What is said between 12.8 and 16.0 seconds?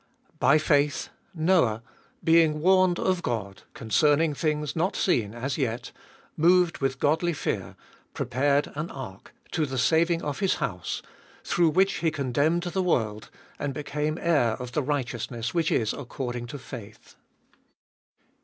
world, and became heir of the righteousness which is